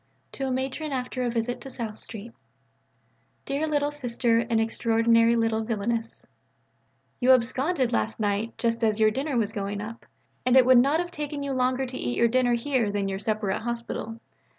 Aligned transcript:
(To 0.31 0.47
a 0.47 0.51
Matron 0.51 0.91
after 0.91 1.21
a 1.21 1.29
visit 1.29 1.61
to 1.61 1.69
South 1.69 1.95
Street.) 1.95 2.31
DEAREST 3.45 3.71
LITTLE 3.71 3.91
SISTER 3.91 4.39
AND 4.39 4.59
EXTRAORDINARY 4.59 5.35
LITTLE 5.35 5.61
VILLAINESS 5.63 6.25
You 7.19 7.33
absconded 7.33 7.93
last 7.93 8.19
night 8.19 8.57
just 8.57 8.83
as 8.83 8.99
your 8.99 9.11
dinner 9.11 9.37
was 9.37 9.53
going 9.53 9.79
up, 9.79 10.07
and 10.43 10.57
it 10.57 10.65
would 10.65 10.79
not 10.79 10.99
have 10.99 11.11
taken 11.11 11.43
you 11.43 11.51
longer 11.53 11.85
to 11.85 11.97
eat 11.99 12.17
your 12.17 12.27
dinner 12.29 12.55
here 12.55 12.91
than 12.91 13.09
your 13.09 13.19
supper 13.19 13.51
at 13.51 13.61
hospital. 13.61 14.19